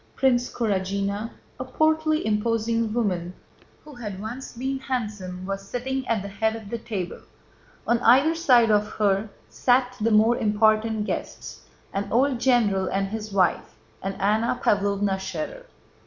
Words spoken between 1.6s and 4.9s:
portly imposing woman who had once been